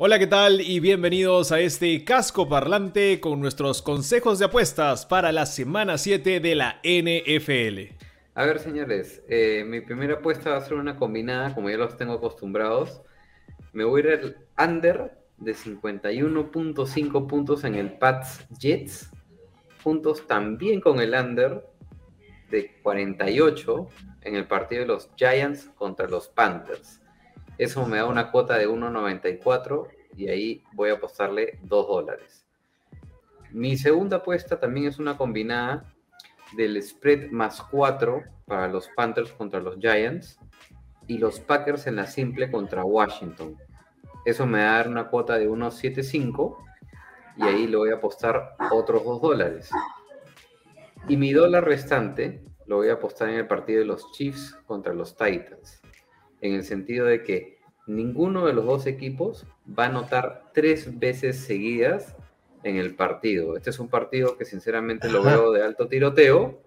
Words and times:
Hola, 0.00 0.20
¿qué 0.20 0.28
tal? 0.28 0.60
Y 0.60 0.78
bienvenidos 0.78 1.50
a 1.50 1.58
este 1.58 2.04
casco 2.04 2.48
parlante 2.48 3.18
con 3.18 3.40
nuestros 3.40 3.82
consejos 3.82 4.38
de 4.38 4.44
apuestas 4.44 5.04
para 5.04 5.32
la 5.32 5.44
semana 5.44 5.98
7 5.98 6.38
de 6.38 6.54
la 6.54 6.80
NFL. 6.84 7.96
A 8.36 8.46
ver, 8.46 8.60
señores, 8.60 9.24
eh, 9.28 9.64
mi 9.66 9.80
primera 9.80 10.14
apuesta 10.14 10.50
va 10.50 10.58
a 10.58 10.60
ser 10.60 10.74
una 10.74 10.94
combinada, 10.94 11.52
como 11.52 11.68
ya 11.68 11.78
los 11.78 11.96
tengo 11.96 12.12
acostumbrados. 12.12 13.02
Me 13.72 13.82
voy 13.82 14.02
a 14.02 14.04
ir 14.04 14.36
al 14.56 14.70
under 14.70 15.18
de 15.36 15.56
51.5 15.56 17.26
puntos 17.26 17.64
en 17.64 17.74
el 17.74 17.98
Pats 17.98 18.46
Jets, 18.56 19.10
juntos 19.82 20.28
también 20.28 20.80
con 20.80 21.00
el 21.00 21.12
under 21.12 21.66
de 22.52 22.72
48 22.84 23.88
en 24.22 24.36
el 24.36 24.46
partido 24.46 24.82
de 24.82 24.86
los 24.86 25.10
Giants 25.16 25.68
contra 25.76 26.06
los 26.06 26.28
Panthers. 26.28 27.00
Eso 27.58 27.84
me 27.86 27.96
da 27.96 28.06
una 28.06 28.30
cuota 28.30 28.56
de 28.56 28.68
1.94 28.68 29.88
y 30.16 30.28
ahí 30.28 30.62
voy 30.72 30.90
a 30.90 30.94
apostarle 30.94 31.58
2 31.62 31.88
dólares. 31.88 32.46
Mi 33.50 33.76
segunda 33.76 34.18
apuesta 34.18 34.60
también 34.60 34.86
es 34.86 34.98
una 34.98 35.16
combinada 35.16 35.92
del 36.56 36.80
spread 36.82 37.30
más 37.30 37.60
4 37.62 38.22
para 38.46 38.68
los 38.68 38.88
Panthers 38.96 39.32
contra 39.32 39.60
los 39.60 39.76
Giants 39.78 40.38
y 41.06 41.18
los 41.18 41.40
Packers 41.40 41.86
en 41.86 41.96
la 41.96 42.06
simple 42.06 42.50
contra 42.50 42.84
Washington. 42.84 43.56
Eso 44.24 44.46
me 44.46 44.62
va 44.62 44.74
a 44.74 44.76
dar 44.78 44.88
una 44.88 45.08
cuota 45.08 45.38
de 45.38 45.48
1.75 45.48 46.56
y 47.38 47.42
ahí 47.42 47.66
le 47.66 47.76
voy 47.76 47.90
a 47.90 47.96
apostar 47.96 48.56
otros 48.70 49.02
2 49.04 49.22
dólares. 49.22 49.70
Y 51.08 51.16
mi 51.16 51.32
dólar 51.32 51.64
restante 51.64 52.44
lo 52.66 52.76
voy 52.76 52.90
a 52.90 52.94
apostar 52.94 53.30
en 53.30 53.36
el 53.36 53.46
partido 53.46 53.80
de 53.80 53.86
los 53.86 54.12
Chiefs 54.12 54.54
contra 54.66 54.92
los 54.92 55.16
Titans. 55.16 55.77
En 56.40 56.54
el 56.54 56.64
sentido 56.64 57.06
de 57.06 57.22
que 57.22 57.58
ninguno 57.86 58.46
de 58.46 58.52
los 58.52 58.64
dos 58.64 58.86
equipos 58.86 59.46
va 59.66 59.84
a 59.84 59.88
anotar 59.88 60.50
tres 60.52 60.98
veces 60.98 61.38
seguidas 61.40 62.16
en 62.62 62.76
el 62.76 62.94
partido. 62.94 63.56
Este 63.56 63.70
es 63.70 63.78
un 63.78 63.88
partido 63.88 64.36
que 64.36 64.44
sinceramente 64.44 65.10
lo 65.10 65.22
veo 65.22 65.52
de 65.52 65.64
alto 65.64 65.88
tiroteo 65.88 66.60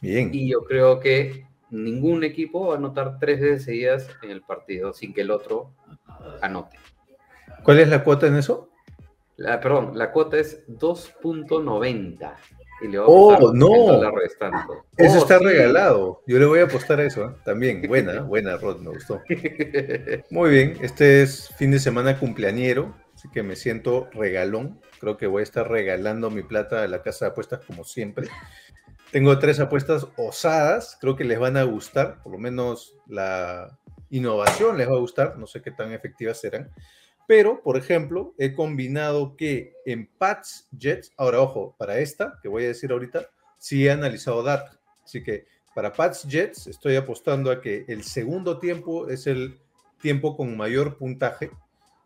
Bien. 0.00 0.30
y 0.32 0.50
yo 0.50 0.64
creo 0.64 1.00
que 1.00 1.46
ningún 1.70 2.24
equipo 2.24 2.68
va 2.68 2.74
a 2.74 2.78
anotar 2.78 3.18
tres 3.18 3.40
veces 3.40 3.64
seguidas 3.64 4.08
en 4.22 4.30
el 4.30 4.42
partido 4.42 4.92
sin 4.92 5.12
que 5.12 5.22
el 5.22 5.30
otro 5.30 5.72
anote. 6.40 6.78
¿Cuál 7.62 7.80
es 7.80 7.88
la 7.88 8.04
cuota 8.04 8.26
en 8.26 8.36
eso? 8.36 8.70
La, 9.36 9.60
perdón, 9.60 9.96
la 9.96 10.10
cuota 10.10 10.38
es 10.38 10.66
2.90. 10.68 12.34
Y 12.80 12.88
le 12.88 12.98
voy 12.98 13.34
a 13.34 13.38
Oh, 13.38 13.52
no. 13.52 13.66
Eso 14.96 15.14
Oh, 15.14 15.18
está 15.18 15.38
sí. 15.38 15.44
regalado. 15.44 16.22
Yo 16.26 16.38
le 16.38 16.46
voy 16.46 16.60
a 16.60 16.64
apostar 16.64 17.00
a 17.00 17.04
eso. 17.04 17.24
¿eh? 17.24 17.34
También. 17.44 17.82
Buena, 17.88 18.20
buena, 18.22 18.56
Rod, 18.56 18.80
me 18.80 18.90
gustó. 18.90 19.20
Muy 20.30 20.50
bien. 20.50 20.76
Este 20.80 21.22
es 21.22 21.48
fin 21.56 21.70
de 21.70 21.78
semana 21.78 22.18
cumpleañero. 22.18 22.94
Así 23.14 23.28
que 23.30 23.42
me 23.42 23.56
siento 23.56 24.08
regalón. 24.12 24.80
Creo 25.00 25.16
que 25.16 25.26
voy 25.26 25.40
a 25.40 25.42
estar 25.42 25.68
regalando 25.68 26.30
mi 26.30 26.42
plata 26.42 26.82
a 26.84 26.88
la 26.88 27.02
casa 27.02 27.24
de 27.26 27.30
apuestas 27.32 27.64
como 27.66 27.82
siempre. 27.84 28.28
Tengo 29.10 29.38
tres 29.38 29.58
apuestas 29.58 30.06
osadas. 30.16 30.96
Creo 31.00 31.16
que 31.16 31.24
les 31.24 31.38
van 31.38 31.56
a 31.56 31.64
gustar. 31.64 32.22
Por 32.22 32.32
lo 32.32 32.38
menos 32.38 32.94
la 33.08 33.76
innovación 34.10 34.78
les 34.78 34.88
va 34.88 34.94
a 34.94 34.98
gustar. 35.00 35.36
No 35.36 35.46
sé 35.48 35.62
qué 35.62 35.72
tan 35.72 35.92
efectivas 35.92 36.38
serán. 36.40 36.70
Pero, 37.28 37.62
por 37.62 37.76
ejemplo, 37.76 38.34
he 38.38 38.54
combinado 38.54 39.36
que 39.36 39.74
en 39.84 40.06
Pats 40.06 40.66
Jets, 40.72 41.12
ahora 41.18 41.42
ojo, 41.42 41.76
para 41.78 41.98
esta 41.98 42.38
que 42.42 42.48
voy 42.48 42.64
a 42.64 42.68
decir 42.68 42.90
ahorita, 42.90 43.28
sí 43.58 43.86
he 43.86 43.90
analizado 43.90 44.42
data. 44.42 44.80
Así 45.04 45.22
que 45.22 45.44
para 45.74 45.92
Pats 45.92 46.26
Jets 46.26 46.68
estoy 46.68 46.96
apostando 46.96 47.50
a 47.50 47.60
que 47.60 47.84
el 47.86 48.02
segundo 48.02 48.58
tiempo 48.58 49.10
es 49.10 49.26
el 49.26 49.60
tiempo 50.00 50.38
con 50.38 50.56
mayor 50.56 50.96
puntaje 50.96 51.50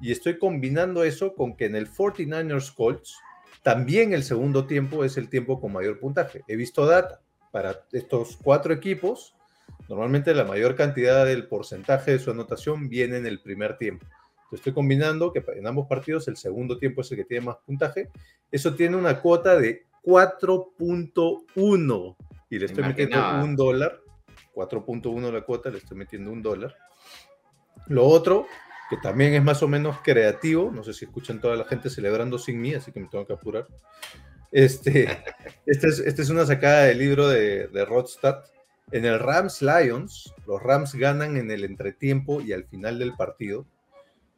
y 0.00 0.10
estoy 0.10 0.36
combinando 0.36 1.04
eso 1.04 1.36
con 1.36 1.56
que 1.56 1.66
en 1.66 1.76
el 1.76 1.88
49ers 1.88 2.74
Colts 2.74 3.16
también 3.62 4.14
el 4.14 4.24
segundo 4.24 4.66
tiempo 4.66 5.04
es 5.04 5.16
el 5.16 5.28
tiempo 5.28 5.60
con 5.60 5.72
mayor 5.72 6.00
puntaje. 6.00 6.42
He 6.48 6.56
visto 6.56 6.86
data 6.86 7.20
para 7.52 7.86
estos 7.92 8.36
cuatro 8.42 8.74
equipos. 8.74 9.36
Normalmente 9.88 10.34
la 10.34 10.44
mayor 10.44 10.74
cantidad 10.74 11.24
del 11.24 11.46
porcentaje 11.46 12.10
de 12.10 12.18
su 12.18 12.32
anotación 12.32 12.88
viene 12.88 13.16
en 13.16 13.26
el 13.26 13.40
primer 13.40 13.78
tiempo. 13.78 14.06
Entonces, 14.54 14.68
estoy 14.68 14.74
combinando 14.74 15.32
que 15.32 15.42
en 15.56 15.66
ambos 15.66 15.88
partidos 15.88 16.28
el 16.28 16.36
segundo 16.36 16.78
tiempo 16.78 17.00
es 17.00 17.10
el 17.10 17.16
que 17.16 17.24
tiene 17.24 17.46
más 17.46 17.56
puntaje. 17.66 18.08
Eso 18.52 18.72
tiene 18.74 18.96
una 18.96 19.20
cuota 19.20 19.56
de 19.56 19.86
4.1 20.04 22.16
y 22.50 22.58
le 22.60 22.66
estoy 22.66 22.84
metiendo 22.84 23.16
Imaginaba. 23.16 23.44
un 23.44 23.56
dólar. 23.56 24.00
4.1 24.54 25.32
la 25.32 25.40
cuota, 25.40 25.70
le 25.70 25.78
estoy 25.78 25.98
metiendo 25.98 26.30
un 26.30 26.40
dólar. 26.40 26.72
Lo 27.88 28.06
otro, 28.06 28.46
que 28.88 28.96
también 28.98 29.34
es 29.34 29.42
más 29.42 29.60
o 29.64 29.68
menos 29.68 29.96
creativo, 30.04 30.70
no 30.72 30.84
sé 30.84 30.92
si 30.92 31.06
escuchan 31.06 31.40
toda 31.40 31.56
la 31.56 31.64
gente 31.64 31.90
celebrando 31.90 32.38
sin 32.38 32.60
mí, 32.60 32.74
así 32.74 32.92
que 32.92 33.00
me 33.00 33.08
tengo 33.08 33.26
que 33.26 33.32
apurar. 33.32 33.66
Este, 34.52 35.08
este 35.66 35.88
es, 35.88 35.98
este 35.98 36.22
es 36.22 36.30
una 36.30 36.46
sacada 36.46 36.84
del 36.84 36.98
libro 36.98 37.26
de, 37.26 37.66
de 37.66 37.84
Rodstad. 37.84 38.44
En 38.92 39.04
el 39.04 39.18
Rams 39.18 39.62
Lions, 39.62 40.32
los 40.46 40.62
Rams 40.62 40.94
ganan 40.94 41.36
en 41.38 41.50
el 41.50 41.64
entretiempo 41.64 42.40
y 42.40 42.52
al 42.52 42.66
final 42.66 43.00
del 43.00 43.14
partido, 43.14 43.66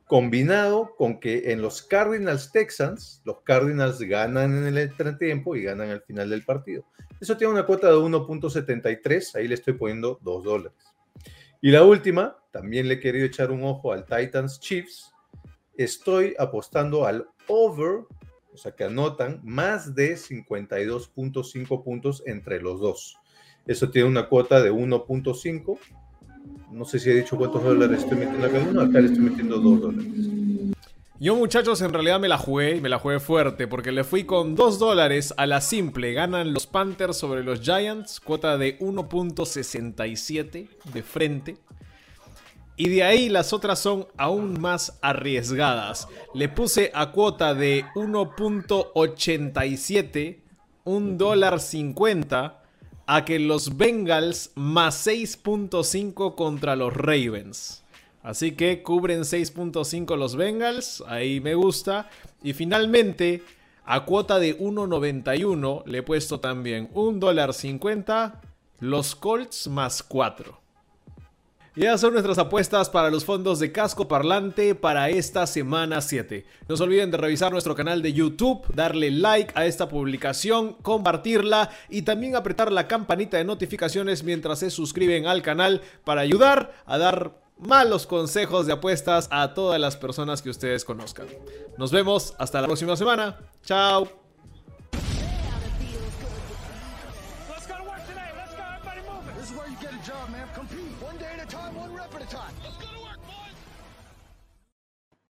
combinado 0.06 0.94
con 0.96 1.18
que 1.18 1.52
en 1.52 1.60
los 1.60 1.82
Cardinals 1.82 2.52
Texans, 2.52 3.20
los 3.24 3.40
Cardinals 3.42 4.00
ganan 4.00 4.56
en 4.56 4.66
el 4.66 4.78
entretiempo 4.78 5.56
y 5.56 5.64
ganan 5.64 5.90
al 5.90 6.02
final 6.02 6.30
del 6.30 6.44
partido. 6.44 6.84
Eso 7.20 7.36
tiene 7.36 7.52
una 7.52 7.66
cuota 7.66 7.88
de 7.88 7.96
1.73, 7.96 9.34
ahí 9.34 9.48
le 9.48 9.54
estoy 9.54 9.74
poniendo 9.74 10.18
2 10.22 10.44
dólares. 10.44 10.78
Y 11.60 11.70
la 11.70 11.82
última, 11.82 12.36
también 12.52 12.86
le 12.86 12.94
he 12.94 13.00
querido 13.00 13.26
echar 13.26 13.50
un 13.50 13.64
ojo 13.64 13.92
al 13.92 14.04
Titans 14.04 14.60
Chiefs. 14.60 15.12
Estoy 15.76 16.34
apostando 16.38 17.04
al 17.06 17.26
over, 17.48 18.04
o 18.52 18.56
sea 18.56 18.72
que 18.72 18.84
anotan 18.84 19.40
más 19.42 19.94
de 19.94 20.14
52.5 20.14 21.82
puntos 21.82 22.22
entre 22.26 22.60
los 22.60 22.80
dos. 22.80 23.18
Eso 23.66 23.90
tiene 23.90 24.08
una 24.08 24.28
cuota 24.28 24.62
de 24.62 24.70
1.5. 24.70 25.78
No 26.70 26.84
sé 26.84 26.98
si 26.98 27.10
he 27.10 27.14
dicho 27.14 27.36
cuántos 27.36 27.62
dólares 27.62 28.00
estoy 28.00 28.18
metiendo 28.18 28.46
a 28.46 28.50
cada 28.50 28.68
uno. 28.68 28.80
Acá 28.82 29.00
le 29.00 29.06
estoy 29.06 29.22
metiendo 29.22 29.58
2 29.58 29.80
dólares. 29.80 30.12
Yo 31.18 31.34
muchachos 31.34 31.80
en 31.80 31.94
realidad 31.94 32.20
me 32.20 32.28
la 32.28 32.36
jugué 32.36 32.76
y 32.76 32.82
me 32.82 32.90
la 32.90 32.98
jugué 32.98 33.20
fuerte 33.20 33.66
porque 33.66 33.90
le 33.90 34.04
fui 34.04 34.24
con 34.24 34.54
2 34.54 34.78
dólares 34.78 35.32
a 35.38 35.46
la 35.46 35.62
simple. 35.62 36.12
Ganan 36.12 36.52
los 36.52 36.66
Panthers 36.66 37.16
sobre 37.16 37.42
los 37.42 37.62
Giants, 37.62 38.20
cuota 38.20 38.58
de 38.58 38.78
1.67 38.80 40.68
de 40.92 41.02
frente. 41.02 41.56
Y 42.76 42.90
de 42.90 43.02
ahí 43.02 43.30
las 43.30 43.54
otras 43.54 43.78
son 43.78 44.06
aún 44.18 44.60
más 44.60 44.98
arriesgadas. 45.00 46.06
Le 46.34 46.50
puse 46.50 46.90
a 46.92 47.12
cuota 47.12 47.54
de 47.54 47.86
1.87, 47.94 50.40
un 50.84 51.16
dólar 51.16 51.60
50, 51.60 52.62
a 53.06 53.24
que 53.24 53.38
los 53.38 53.76
Bengals 53.76 54.50
más 54.54 55.06
6.5 55.06 56.34
contra 56.34 56.76
los 56.76 56.92
Ravens. 56.92 57.84
Así 58.22 58.52
que 58.52 58.82
cubren 58.82 59.20
6.5 59.20 60.16
los 60.16 60.34
Bengals, 60.34 61.02
ahí 61.06 61.40
me 61.40 61.54
gusta. 61.54 62.10
Y 62.42 62.52
finalmente, 62.52 63.42
a 63.84 64.04
cuota 64.04 64.40
de 64.40 64.58
1.91 64.58 65.84
le 65.86 65.98
he 65.98 66.02
puesto 66.02 66.40
también 66.40 66.90
un 66.92 67.20
dólar 67.20 67.54
50 67.54 68.40
los 68.80 69.14
Colts 69.14 69.68
más 69.68 70.02
4. 70.02 70.65
Y 71.76 71.84
esas 71.84 72.00
son 72.00 72.14
nuestras 72.14 72.38
apuestas 72.38 72.88
para 72.88 73.10
los 73.10 73.26
fondos 73.26 73.58
de 73.58 73.70
casco 73.70 74.08
parlante 74.08 74.74
para 74.74 75.10
esta 75.10 75.46
semana 75.46 76.00
7. 76.00 76.46
No 76.68 76.76
se 76.78 76.82
olviden 76.82 77.10
de 77.10 77.18
revisar 77.18 77.52
nuestro 77.52 77.74
canal 77.74 78.00
de 78.00 78.14
YouTube, 78.14 78.66
darle 78.74 79.10
like 79.10 79.52
a 79.54 79.66
esta 79.66 79.86
publicación, 79.86 80.72
compartirla 80.80 81.68
y 81.90 82.00
también 82.00 82.34
apretar 82.34 82.72
la 82.72 82.88
campanita 82.88 83.36
de 83.36 83.44
notificaciones 83.44 84.24
mientras 84.24 84.60
se 84.60 84.70
suscriben 84.70 85.26
al 85.26 85.42
canal 85.42 85.82
para 86.02 86.22
ayudar 86.22 86.72
a 86.86 86.96
dar 86.96 87.42
malos 87.58 88.06
consejos 88.06 88.66
de 88.66 88.72
apuestas 88.72 89.28
a 89.30 89.52
todas 89.52 89.78
las 89.78 89.98
personas 89.98 90.40
que 90.40 90.48
ustedes 90.48 90.82
conozcan. 90.82 91.26
Nos 91.76 91.92
vemos 91.92 92.34
hasta 92.38 92.62
la 92.62 92.68
próxima 92.68 92.96
semana. 92.96 93.38
Chao. 93.62 94.25
This 99.46 99.54
is 99.54 99.60
where 99.60 99.68
you 99.68 99.76
get 99.76 99.94
a 99.94 100.04
job, 100.04 100.28
man. 100.30 100.48
Compete. 100.54 100.90
One 101.00 101.16
day 101.18 101.30
at 101.38 101.40
a 101.40 101.46
time, 101.46 101.76
one 101.76 101.94
rep 101.94 102.12
at 102.16 102.20
a 102.20 102.26
time. 102.26 102.52
Let's 102.64 102.78
go 102.78 102.88
to 102.92 103.00
work. 103.00 103.25